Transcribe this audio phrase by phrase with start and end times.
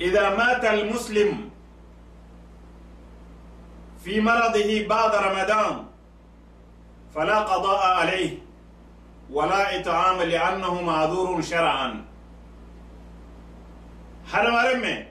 [0.00, 1.50] إذا مات المسلم
[4.04, 5.84] في مرضه بعد رمضان
[7.14, 8.38] فلا قضاء عليه
[9.30, 12.04] ولا إطعام لأنه معذور شرعا.
[14.32, 15.06] حرم رمي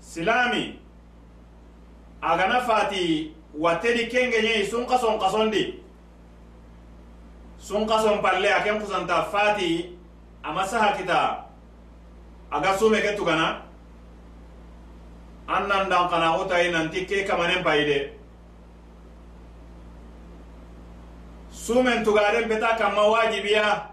[0.00, 0.78] سلامي.
[2.24, 5.74] أغنى فاتي واتدي كنجي سنقص قصون دي
[7.58, 9.96] سنقص بالله أكيم قصنتا فاتي.
[10.46, 11.45] أما سها
[12.50, 13.66] aga sume ke tugana.
[15.48, 17.98] An nan kana wo tayi nanti ke kamanen bayi de
[21.52, 23.86] sumen tugaren beta kamma wajibiya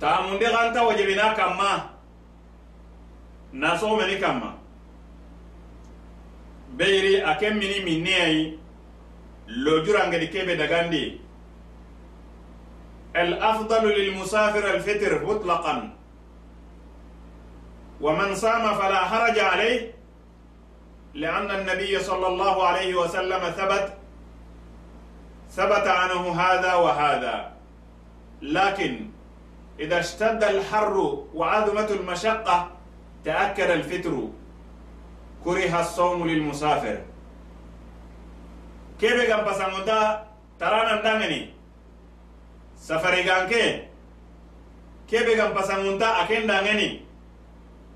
[0.00, 1.70] taamunde ganta wajibina kamma
[3.52, 4.54] nasogomeni kamma
[6.76, 8.58] beyiri a ke mini minneyayi
[9.64, 11.20] lojurangedi kebe dagandi.
[13.16, 15.90] الأفضل للمسافر الفطر مطلقا.
[18.00, 19.94] ومن صام فلا حرج عليه
[21.14, 23.92] لأن النبي صلى الله عليه وسلم ثبت
[25.50, 27.52] ثبت عنه هذا وهذا.
[28.42, 29.10] لكن
[29.80, 32.70] إذا اشتد الحر وعظمت المشقة
[33.24, 34.28] تأكد الفطر
[35.44, 36.98] كره الصوم للمسافر.
[39.00, 40.26] كيف بسامونتا
[40.60, 41.50] ترانا دانغني
[42.82, 43.86] safari ganke
[45.06, 47.06] kebe gam pasangunta aken dangeni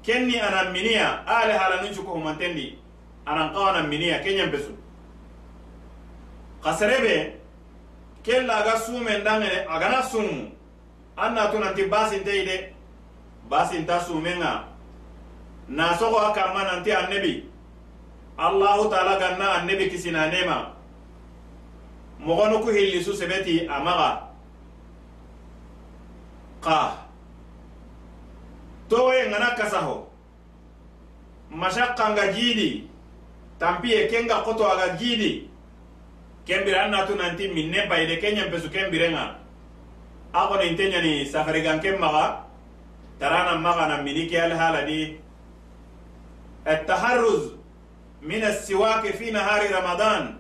[0.07, 2.79] kenni anan miniya ale halanu ko mantendi.
[3.27, 4.71] Anan qawana miniya kenyan besu
[6.63, 7.35] kaserebe
[8.23, 10.55] ken laga sumen dangene agana sumu.
[11.19, 12.57] An natu nanti basintei de
[13.51, 14.69] basinta sumenga
[15.69, 17.43] na sogo a kamma nanti annebi.
[18.39, 20.71] Allahu taala ganna annebi kisinanema
[22.23, 24.27] mogonu ku hillisu sebeti amaga.
[26.67, 26.79] Ka
[28.91, 29.97] toye ngana kasaho
[31.51, 32.71] mashakka nga jiidi
[33.59, 35.33] tampiye kenga koto aga jiidi
[36.47, 39.25] kembire an natu nanti minne bayde kenyampesu kembirenga
[40.33, 42.25] a kono inte ñani safariganken maga
[43.21, 45.03] tarana maga na mini ke alhaladi
[46.67, 47.53] التحرز
[48.23, 50.35] من السواك في نهار رمضان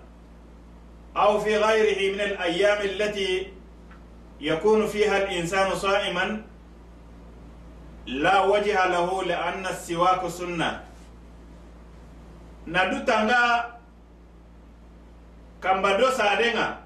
[1.16, 3.46] أو في غيره من الأيام التي
[4.40, 6.42] يكون فيها الإنسان صائما
[8.06, 10.80] wajha lahu li anna siwaku sunna
[12.66, 13.70] na dutanga
[15.60, 16.78] kamba do sadenga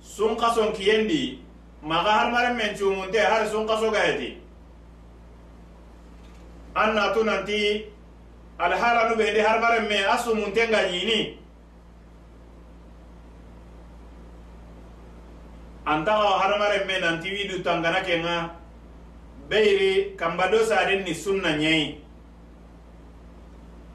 [0.00, 1.38] sun kason kiyendi
[1.82, 4.36] maga har mare men cumunte har sun kaso gayeti
[6.74, 7.84] an natu nanti
[8.58, 11.37] alhala nu bende har mare me asumunte nga nyini
[15.94, 18.36] antaga har mare me nanti widu tangana kenga.
[19.50, 21.98] بيري كم بدو سارين سنة نيي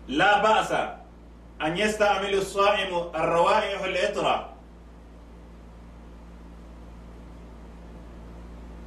[0.07, 0.71] لا بأس
[1.61, 4.49] أن يستعمل الصائم الروائح الإطرة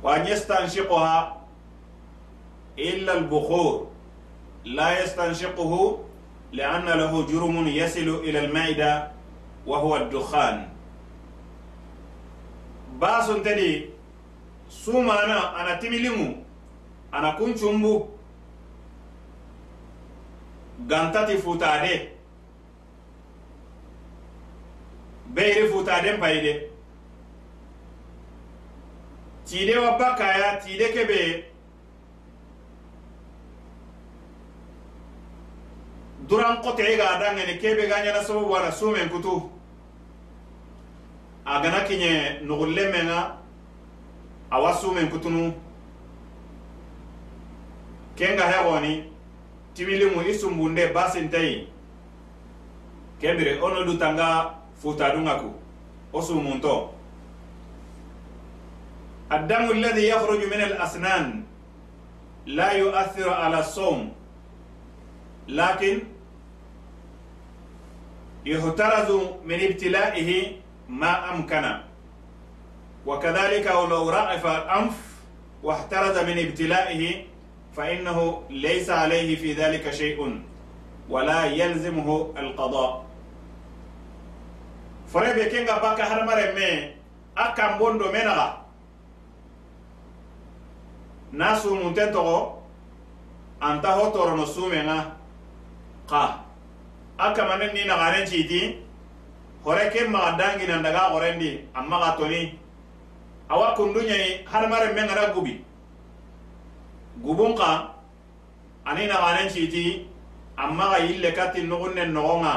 [0.03, 1.37] وأن يستنشقها
[2.79, 3.91] إلا البخور
[4.65, 6.05] لا يستنشقه
[6.53, 9.11] لأن له جرم يصل إلى المعدة
[9.67, 10.69] وهو الدخان
[12.99, 13.91] basonteni
[14.69, 16.45] sumana ana timilimu
[17.13, 18.11] ana kuncumbu
[20.87, 22.11] gantati futade
[25.27, 26.71] beyri futaden payide
[29.45, 31.45] tide wa bakaya tide kebe.
[36.29, 39.51] Duran qotiiga adangeni kebe ganyana sababu wana sumen kutu
[41.46, 43.36] agana kinye nugulle menga
[44.52, 45.54] awa sumen kutunu
[48.16, 49.04] kenga hegoni
[49.74, 51.68] timilimu i sumbunde basintayi
[53.22, 55.50] kebire ono du tanga futadunga ku
[56.14, 56.90] o sumunto
[59.32, 61.44] الدم الذي يخرج من الأسنان
[62.46, 64.12] لا يؤثر على الصوم
[65.48, 66.00] لكن
[68.46, 69.10] يحترز
[69.46, 70.30] من ابتلائه
[70.89, 71.79] ما أمكن.
[73.07, 74.97] وكذلك لو رأف الأنف
[75.63, 77.25] واحترز من ابتلائه
[77.77, 80.41] فإنه ليس عليه في ذلك شيء
[81.09, 83.05] ولا يلزمه القضاء.
[85.13, 86.95] فريب يكينغا باكا هرمار مي
[87.39, 88.63] أكا مبوندو منغا.
[91.33, 92.59] ناسو منتنتغو
[93.63, 95.13] أنتهو تورنو سومنغا
[96.09, 96.41] قا
[97.21, 98.86] أكا منن نينغانين جيدين
[99.67, 102.59] hore ke maga dangina daga gorendi amma ga toni.
[103.51, 105.55] Awa kundunyai harmare men ngara gubi.
[107.25, 107.71] Gubun ka
[108.87, 110.07] ani naganen citi
[110.57, 112.55] amma ga yille kati nugunnen nogonga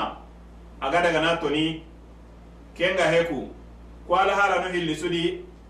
[0.81, 1.83] aga daga na toni.
[2.77, 3.49] Kenga heku
[4.07, 5.23] ko ala hala no hilli sudi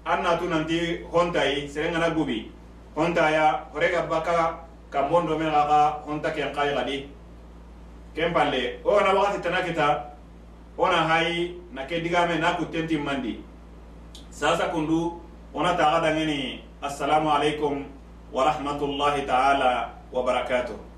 [0.06, 0.80] anna tu nanti
[1.14, 2.52] hontai serengana gubi.
[2.98, 4.60] Honta ya horega baka
[4.92, 7.08] kambondo me ga honta ken kai gadi.
[8.14, 8.34] Ken
[8.84, 10.09] o na wakati tanakita
[10.80, 13.44] ona hayi na ke digame na kuttenti mandi.
[14.32, 15.20] Sasa kundu
[15.54, 17.84] wona taxa dangeni assalamu alaikum
[18.34, 20.89] warahmatullahi taala wabarakatuh